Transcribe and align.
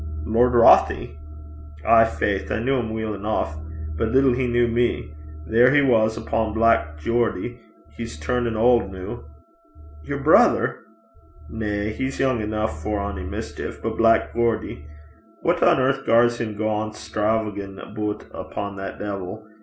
'Lord 0.25 0.53
Rothie?' 0.53 1.15
'Ay, 1.85 2.05
faith. 2.05 2.45
I 2.51 2.55
kent 2.55 2.67
him 2.69 2.91
weel 2.91 3.13
eneuch, 3.13 3.49
but 3.99 4.07
little 4.09 4.33
he 4.33 4.51
kent 4.51 4.73
me. 4.73 5.13
There 5.45 5.69
he 5.75 5.81
was 5.83 6.17
upo' 6.17 6.51
Black 6.55 6.97
Geordie. 6.97 7.59
He's 7.95 8.19
turnin' 8.19 8.57
auld 8.57 8.91
noo.' 8.91 9.25
'Yer 10.03 10.17
brither?' 10.17 10.79
'Na. 11.51 11.91
He's 11.93 12.19
young 12.19 12.41
eneuch 12.41 12.71
for 12.81 12.99
ony 12.99 13.23
mischeef; 13.25 13.79
but 13.83 13.97
Black 13.97 14.33
Geordie. 14.33 14.87
What 15.43 15.61
on 15.61 15.79
earth 15.79 16.03
gars 16.07 16.41
him 16.41 16.57
gang 16.57 16.93
stravaguin' 16.93 17.77
aboot 17.91 18.25
upo' 18.33 18.75
that 18.77 18.97
deevil? 18.97 19.45